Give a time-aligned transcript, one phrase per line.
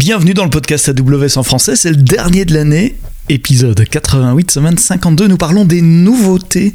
[0.00, 2.96] Bienvenue dans le podcast AWS en français, c'est le dernier de l'année,
[3.28, 5.28] épisode 88, semaine 52.
[5.28, 6.72] Nous parlons des nouveautés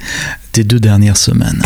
[0.54, 1.64] des deux dernières semaines.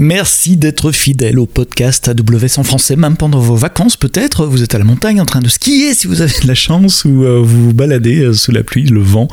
[0.00, 4.46] Merci d'être fidèle au podcast AWS en français, même pendant vos vacances peut-être.
[4.46, 7.04] Vous êtes à la montagne en train de skier si vous avez de la chance,
[7.04, 9.26] ou euh, vous vous baladez euh, sous la pluie, le vent,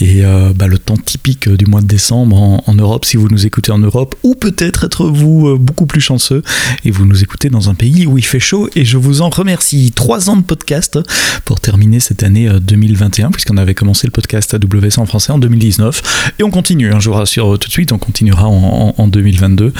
[0.00, 3.44] et euh, bah, le temps typique du mois de décembre en, Europe si vous nous
[3.44, 6.42] écoutez en Europe, ou peut-être être-vous beaucoup plus chanceux
[6.86, 9.28] et vous nous écoutez dans un pays où il fait chaud, et je vous en
[9.28, 9.92] remercie.
[9.94, 10.98] Trois ans de podcast
[11.44, 16.32] pour terminer cette année 2021, puisqu'on avait commencé le podcast AWS en français en 2019,
[16.38, 19.74] et on continue, hein, je vous rassure tout de suite, on continuera en 2022.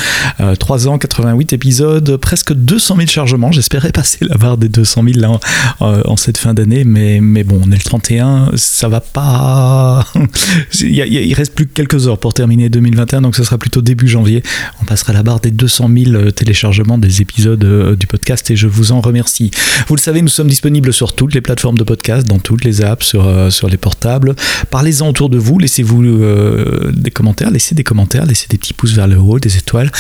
[0.59, 3.53] 3 euh, ans, 88 épisodes, presque 200 000 chargements.
[3.53, 5.39] J'espérais passer la barre des 200 000 là,
[5.83, 10.07] euh, en, cette fin d'année, mais, mais bon, on est le 31, ça va pas.
[10.81, 14.09] il, il, reste plus que quelques heures pour terminer 2021, donc ce sera plutôt début
[14.09, 14.43] janvier.
[14.81, 18.67] On passera la barre des 200 000 euh, téléchargements des épisodes du podcast et je
[18.67, 19.51] vous en remercie.
[19.89, 22.83] Vous le savez, nous sommes disponibles sur toutes les plateformes de podcast, dans toutes les
[22.83, 24.35] apps, sur, sur les portables.
[24.71, 29.07] Parlez-en autour de vous, laissez-vous des commentaires, laissez des commentaires, laissez des petits pouces vers
[29.07, 29.91] le haut, des étoiles.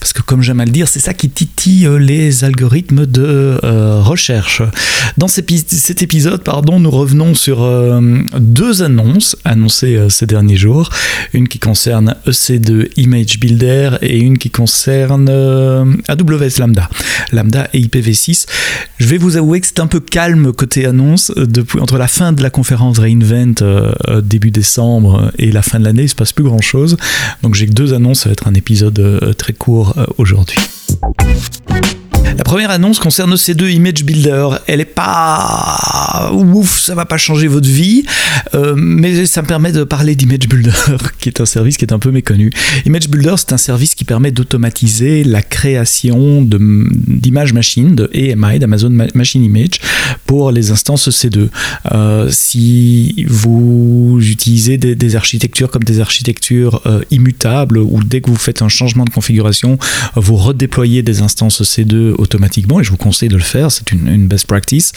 [0.00, 3.58] Parce que comme j'aime à le dire, c'est ça qui titille euh, les algorithmes de
[3.64, 4.62] euh, recherche.
[5.16, 5.50] Dans cet
[6.02, 8.00] épisode, pardon, nous revenons sur euh,
[8.38, 10.90] deux annonces annoncées ces derniers jours.
[11.32, 16.88] Une qui concerne EC2 Image Builder et une qui concerne AWS Lambda.
[17.32, 18.46] Lambda et IPv6.
[18.98, 21.32] Je vais vous avouer que c'est un peu calme côté annonce.
[21.36, 23.54] Depuis, entre la fin de la conférence Reinvent
[24.22, 26.96] début décembre et la fin de l'année, il se passe plus grand chose.
[27.42, 30.58] Donc j'ai que deux annonces, ça va être un épisode très court euh, aujourd'hui.
[32.36, 34.48] La première annonce concerne ces deux Image Builder.
[34.66, 38.04] Elle est pas ouf, ça va pas changer votre vie,
[38.54, 40.70] euh, mais ça me permet de parler d'Image Builder,
[41.20, 42.50] qui est un service qui est un peu méconnu.
[42.86, 48.90] Image Builder, c'est un service qui permet d'automatiser la création d'images machines, de AMI, d'Amazon
[49.14, 49.80] Machine Image,
[50.26, 51.48] pour les instances C2.
[51.92, 58.36] Euh, si vous utilisez des, architectures comme des architectures euh, immutables, ou dès que vous
[58.36, 59.78] faites un changement de configuration,
[60.14, 64.26] vous redéployez des instances C2 automatiquement, et je vous conseille de le faire, c'est une,
[64.28, 64.92] best practice.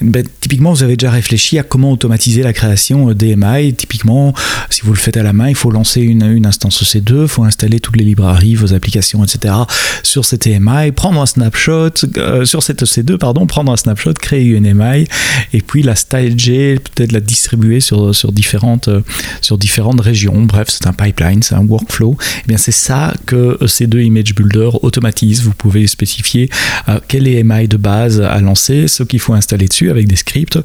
[0.00, 3.74] Ben, typiquement, vous avez déjà réfléchi à comment automatiser la création d'EMI.
[3.74, 4.34] Typiquement,
[4.70, 7.28] si vous le faites à la main, il faut lancer une, une instance EC2, il
[7.28, 9.54] faut installer toutes les librairies, vos applications, etc.
[10.02, 14.44] sur cette EMI, prendre un snapshot, euh, sur cette EC2, pardon, prendre un snapshot, créer
[14.44, 15.06] une EMI,
[15.52, 19.00] et puis la styler, peut-être la distribuer sur, sur, différentes, euh,
[19.40, 20.42] sur différentes régions.
[20.42, 22.12] Bref, c'est un pipeline, c'est un workflow.
[22.12, 25.42] Et eh bien, c'est ça que EC2 Image Builder automatise.
[25.42, 26.50] Vous pouvez spécifier
[26.88, 30.58] euh, quel EMI de base à lancer, ce qu'il faut installer dessus avec des scripts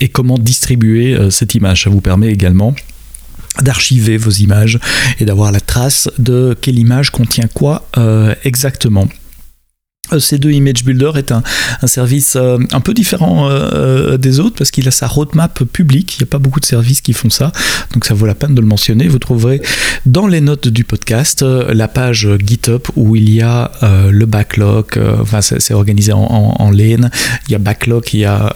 [0.00, 1.84] et comment distribuer euh, cette image.
[1.84, 2.74] Ça vous permet également
[3.62, 4.78] d'archiver vos images
[5.18, 9.08] et d'avoir la trace de quelle image contient quoi euh, exactement.
[10.12, 11.42] C2 Image Builder est un,
[11.86, 16.16] service euh, un peu différent euh, euh, des autres parce qu'il a sa roadmap publique.
[16.16, 17.52] Il n'y a pas beaucoup de services qui font ça,
[17.92, 19.08] donc ça vaut la peine de le mentionner.
[19.08, 19.60] Vous trouverez
[20.04, 24.98] dans les notes du podcast la page GitHub où il y a le backlog.
[25.20, 26.72] enfin, c'est organisé en, en.
[26.76, 27.08] Il
[27.48, 28.54] y a backlog, il y a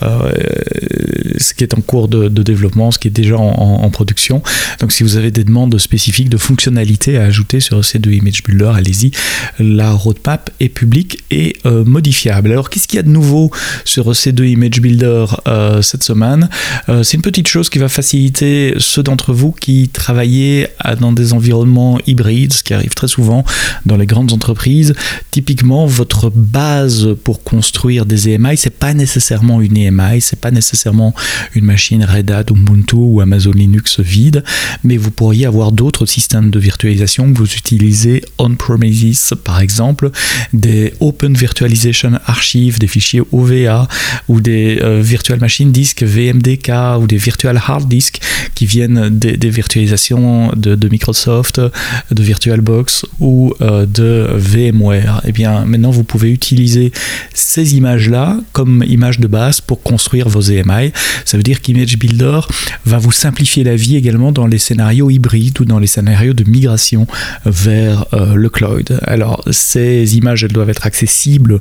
[1.38, 4.42] ce qui est en cours de, développement, ce qui est déjà en, production.
[4.80, 8.72] Donc, si vous avez des demandes spécifiques de fonctionnalités à ajouter sur C2 Image Builder,
[8.74, 9.10] allez-y.
[9.58, 12.50] La roadmap est publique et euh, modifiable.
[12.50, 13.50] Alors qu'est-ce qu'il y a de nouveau
[13.84, 16.48] sur ces deux Image Builder euh, cette semaine?
[16.88, 20.68] Euh, C'est une petite chose qui va faciliter ceux d'entre vous qui travaillez
[21.00, 23.44] dans des environnements hybrides, ce qui arrive très souvent
[23.86, 24.94] dans les grandes entreprises.
[25.30, 31.14] Typiquement, votre base pour construire des EMI, c'est pas nécessairement une EMI, c'est pas nécessairement
[31.54, 34.44] une machine Red Hat, Ubuntu ou Amazon Linux vide,
[34.84, 40.10] mais vous pourriez avoir d'autres systèmes de virtualisation que vous utilisez on-premises, par exemple,
[40.52, 43.88] des open Virtualization Archive, des fichiers OVA
[44.28, 48.20] ou des euh, Virtual Machine Disk VMDK ou des Virtual Hard Disk
[48.60, 51.62] qui viennent des, virtualisations de, Microsoft,
[52.10, 55.22] de VirtualBox ou euh, de VMware.
[55.24, 56.92] Et eh bien maintenant vous pouvez utiliser
[57.32, 60.92] ces images-là comme images de base pour construire vos EMI.
[61.24, 62.40] Ça veut dire qu'Image Builder
[62.84, 66.44] va vous simplifier la vie également dans les scénarios hybrides ou dans les scénarios de
[66.44, 67.06] migration
[67.46, 69.00] vers euh, le cloud.
[69.06, 71.60] Alors ces images elles doivent être accessibles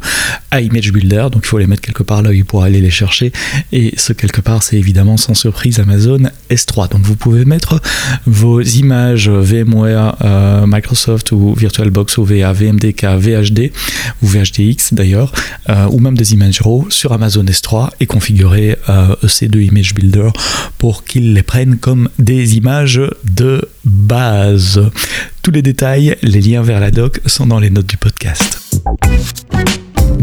[0.51, 1.27] à Image Builder.
[1.31, 3.31] Donc il faut les mettre quelque part là où il pourra aller les chercher.
[3.71, 6.88] Et ce quelque part, c'est évidemment sans surprise Amazon S3.
[6.91, 7.81] Donc vous pouvez mettre
[8.25, 13.71] vos images VMware, euh, Microsoft ou VirtualBox OVA, VMDK, VHD
[14.21, 15.31] ou VHDX d'ailleurs,
[15.69, 18.77] euh, ou même des images RAW sur Amazon S3 et configurer
[19.23, 20.29] EC2 euh, Image Builder
[20.77, 24.81] pour qu'ils les prennent comme des images de base.
[25.41, 28.59] Tous les détails, les liens vers la doc sont dans les notes du podcast.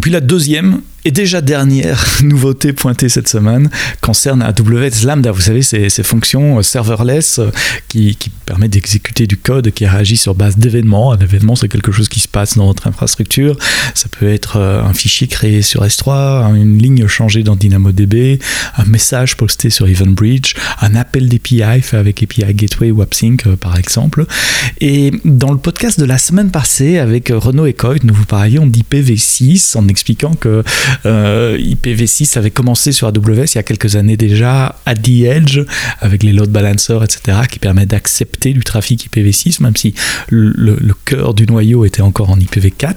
[0.00, 3.70] Puis la deuxième et déjà dernière nouveauté pointée cette semaine
[4.00, 5.30] concerne AWS Lambda.
[5.30, 7.52] Vous savez, ces, ces fonctions euh, serverless euh,
[7.86, 11.12] qui, qui permettent d'exécuter du code qui réagit sur base d'événements.
[11.12, 13.56] Un événement, c'est quelque chose qui se passe dans votre infrastructure.
[13.94, 18.40] Ça peut être euh, un fichier créé sur S3, une ligne changée dans DynamoDB,
[18.76, 23.78] un message posté sur EventBridge, un appel d'API fait avec API Gateway ou AppSync par
[23.78, 24.26] exemple.
[24.80, 28.66] Et dans le podcast de la semaine passée avec Renaud et Coy, nous vous parlions
[28.66, 30.64] d'IPv6 en expliquant que
[31.04, 35.60] euh, IPv6 avait commencé sur AWS il y a quelques années déjà à The Edge
[36.00, 39.94] avec les load balancers, etc., qui permettent d'accepter du trafic IPv6, même si
[40.28, 42.94] le, cœur du noyau était encore en IPv4.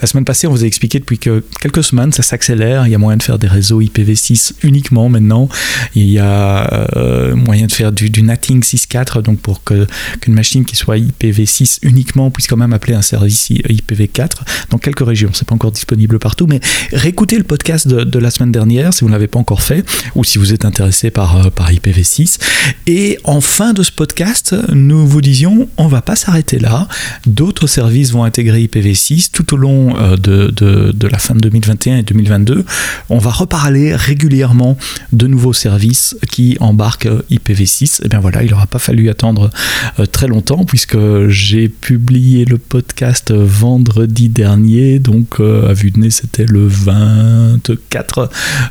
[0.00, 2.86] La semaine passée, on vous a expliqué depuis que quelques semaines, ça s'accélère.
[2.86, 5.48] Il y a moyen de faire des réseaux IPv6 uniquement maintenant.
[5.94, 10.64] Il y a euh, moyen de faire du, du NATing 6.4, donc pour qu'une machine
[10.64, 14.30] qui soit IPv6 uniquement puisse quand même appeler un service IPv4
[14.70, 15.30] dans quelques régions.
[15.32, 16.60] C'est pas encore disponible partout, mais
[16.92, 19.84] réécoutez le podcast de, la semaine dernière si vous ne l'avez pas encore fait
[20.14, 22.38] ou si vous êtes intéressé par, euh, par IPv6.
[22.86, 26.86] Et en fin de ce podcast, nous vous disions, on va pas s'arrêter là.
[27.26, 31.98] D'autres services vont intégrer IPv6 tout au long euh, de, de, la fin de 2021
[31.98, 32.64] et 2022.
[33.10, 34.78] On va reparler régulièrement
[35.12, 38.04] de nouveaux services qui embarquent IPv6.
[38.04, 39.50] Et bien voilà, il n'aura pas fallu attendre
[39.98, 40.96] euh, très longtemps puisque
[41.26, 45.00] j'ai publié le podcast vendredi dernier.
[45.00, 48.18] Donc à vue de nez, c'était le 20 24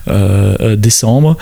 [0.07, 1.38] euh, euh, décembre.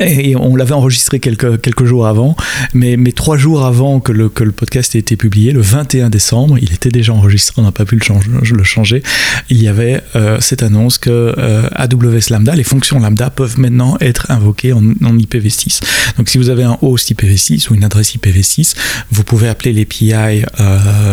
[0.00, 2.36] Euh, et on l'avait enregistré quelques, jours avant,
[2.74, 6.90] mais, trois jours avant que le, podcast ait été publié, le 21 décembre, il était
[6.90, 9.02] déjà enregistré, on n'a pas pu le changer, le
[9.50, 10.02] il y avait
[10.40, 11.34] cette annonce que
[11.74, 15.80] AWS Lambda, les fonctions Lambda peuvent maintenant être invoquées en, en, IPv6.
[16.16, 18.74] Donc si vous avez un host IPv6 ou une adresse IPv6,
[19.10, 20.42] vous pouvez appeler l'API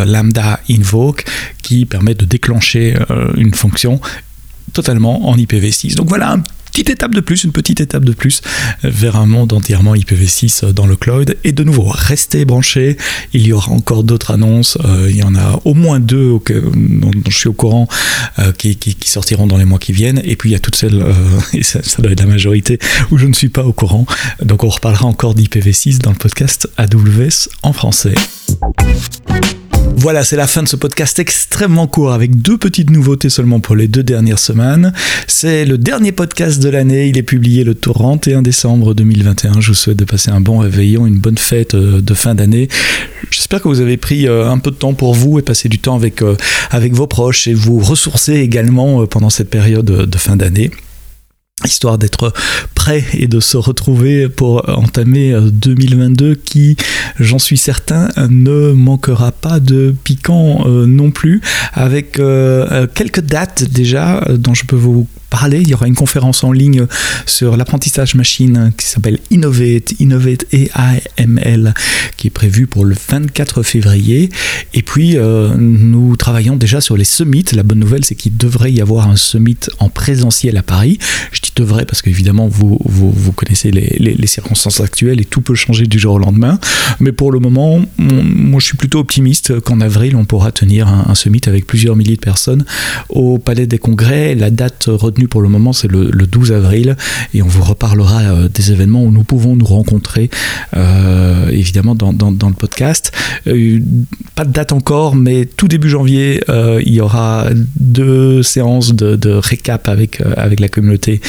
[0.05, 1.25] Lambda Invoke
[1.65, 3.99] qui permet de déclencher euh, une fonction
[4.73, 5.95] totalement en IPv6.
[5.95, 6.43] Donc voilà une
[6.75, 8.41] petite étape de plus, une petite étape de plus
[8.83, 11.37] vers un monde entièrement IPv6 dans le cloud.
[11.45, 12.97] Et de nouveau, restez branchés.
[13.31, 14.77] Il y aura encore d'autres annonces.
[14.83, 17.87] Euh, il y en a au moins deux dont, je suis au courant
[18.39, 20.19] euh, qui, sortiront dans les mois qui viennent.
[20.25, 21.01] Et puis il y a toutes celles,
[21.53, 22.77] et ça, ça, doit être la majorité,
[23.09, 24.05] où je ne suis pas au courant.
[24.43, 28.15] Donc on reparlera encore d'IPv6 dans le podcast AWS en français.
[29.97, 33.77] Voilà, c'est la fin de ce podcast extrêmement court avec deux petites nouveautés seulement pour
[33.77, 34.91] les deux dernières semaines.
[35.25, 39.61] C'est le dernier podcast de l'année, il est publié le 31 décembre 2021.
[39.61, 42.67] Je vous souhaite de passer un bon réveillon, une bonne fête euh, de fin d'année.
[43.31, 45.79] J'espère que vous avez pris euh, un peu de temps pour vous et passé du
[45.79, 46.35] temps avec, euh,
[46.71, 50.71] avec vos proches et vous ressourcer également pendant cette période de fin d'année
[51.63, 52.33] histoire d'être
[52.93, 56.77] et de se retrouver pour entamer 2022 euh, qui,
[57.19, 61.41] j'en suis certain, ne manquera pas de piquant euh, non plus,
[61.73, 65.61] avec euh, quelques dates déjà dont je peux vous parler.
[65.61, 66.85] Il y aura une conférence en ligne
[67.25, 71.73] sur l'apprentissage machine qui s'appelle Innovate, Innovate AML,
[72.17, 74.29] qui est prévue pour le 24 février.
[74.73, 77.45] Et puis, nous travaillons déjà sur les summits.
[77.53, 80.99] La bonne nouvelle, c'est qu'il devrait y avoir un summit en présentiel à Paris.
[81.31, 85.85] Je dis devrait, parce qu'évidemment, vous, vous, connaissez les, circonstances actuelles et tout peut changer
[85.85, 86.59] du jour au lendemain.
[86.99, 91.15] Mais pour le moment, moi, je suis plutôt optimiste qu'en avril, on pourra tenir un,
[91.15, 92.65] summit avec plusieurs milliers de personnes
[93.09, 94.35] au Palais des Congrès.
[94.35, 96.97] La date retenue pour le moment, c'est le, 12 avril.
[97.33, 100.29] Et on vous reparlera euh, des événements où nous pouvons nous rencontrer,
[100.75, 103.11] euh, évidemment, dans, le podcast.
[103.47, 103.79] Euh,
[104.33, 107.47] pas de date encore, mais tout début janvier, il y aura
[107.79, 111.21] deux séances de, récap avec, avec la communauté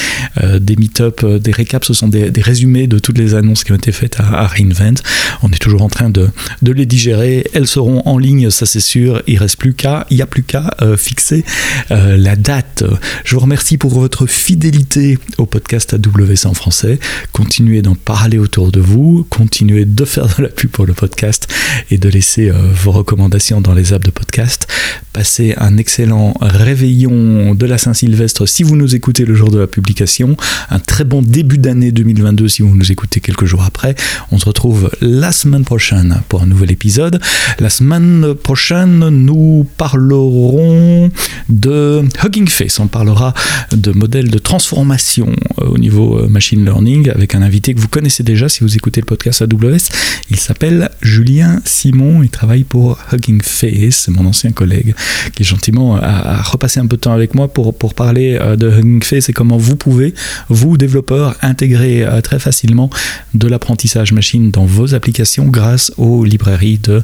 [0.61, 3.76] des meet-up, euh, des récaps, ce sont des, résumés de toutes les annonces qui ont
[3.76, 5.00] été faites à, Reinvent.
[5.43, 6.31] On est toujours en train de,
[6.62, 7.45] les digérer.
[7.55, 9.23] Elles seront en ligne, ça c'est sûr.
[9.26, 11.45] Il reste plus qu'à, il n'y a plus qu'à euh, fixer
[11.90, 12.85] la date.
[13.25, 16.99] Je vous remercie pour votre fidélité au podcast AWS en français.
[17.33, 19.26] Continuez d'en parler autour de vous.
[19.31, 21.49] Continuez de faire de la pub pour le podcast
[21.90, 24.66] et de laisser vos recommandations dans les apps de podcast.
[25.12, 29.66] Passez un excellent réveillon de la Saint-Sylvestre si vous nous écoutez le jour de la
[29.66, 30.37] publication
[30.71, 33.95] un très bon début d'année 2022 si vous nous écoutez quelques jours après.
[34.33, 37.21] On se retrouve la semaine prochaine pour un nouvel épisode.
[37.59, 41.11] La semaine prochaine, nous parlerons
[41.49, 42.78] de Hugging Face.
[42.80, 43.35] On parlera
[43.73, 45.28] de modèles de transformation
[45.61, 48.76] euh, au niveau euh, machine learning avec un invité que vous connaissez déjà si vous
[48.76, 49.88] écoutez le podcast AWS.
[50.30, 52.23] Il s'appelle Julien Simon.
[52.23, 54.09] Il travaille pour Hugging Face.
[54.09, 54.95] Mon ancien collègue
[55.35, 58.71] qui gentiment a, repassé un peu de temps avec moi pour, pour parler euh, de
[58.71, 60.14] Hugging Face et comment vous pouvez,
[60.49, 62.90] vous développeurs, intégrer très facilement
[63.35, 67.02] de l'apprentissage machine dans vos applications grâce aux librairies de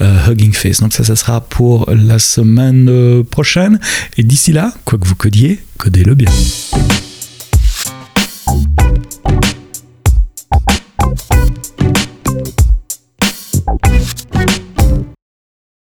[0.00, 0.80] Hugging Face.
[0.80, 3.78] Donc ça, ça sera pour la semaine prochaine.
[4.16, 6.30] Et d'ici là, quoi que vous codiez, codez-le bien.